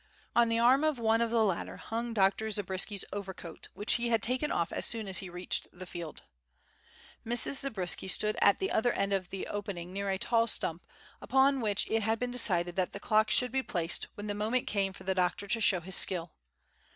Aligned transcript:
On 0.35 0.49
the 0.49 0.57
arm 0.57 0.83
of 0.83 0.97
one 0.97 1.21
of 1.21 1.29
the 1.29 1.45
latter 1.45 1.77
hung 1.77 2.11
Dr. 2.11 2.49
Zabriskie's 2.49 3.05
overcoat, 3.13 3.69
which 3.75 3.93
he 3.97 4.09
had 4.09 4.23
taken 4.23 4.51
off 4.51 4.71
as 4.73 4.83
soon 4.83 5.07
as 5.07 5.19
he 5.19 5.29
reached 5.29 5.67
the 5.71 5.85
field. 5.85 6.23
Mrs. 7.23 7.59
Zabriskie 7.61 8.07
stood 8.07 8.35
at 8.41 8.57
the 8.57 8.71
other 8.71 8.91
end 8.93 9.13
of 9.13 9.29
the 9.29 9.45
opening 9.45 9.93
near 9.93 10.09
a 10.09 10.17
tall 10.17 10.47
stump, 10.47 10.83
upon 11.21 11.61
which 11.61 11.87
it 11.87 12.01
had 12.01 12.17
been 12.17 12.31
decided 12.31 12.75
that 12.77 12.93
the 12.93 12.99
clock 12.99 13.29
should 13.29 13.51
be 13.51 13.61
placed 13.61 14.07
when 14.15 14.25
the 14.25 14.33
moment 14.33 14.65
came 14.65 14.91
for 14.91 15.03
the 15.03 15.13
doctor 15.13 15.47
to 15.47 15.61
show 15.61 15.81
his 15.81 15.95
skill. 15.97 16.33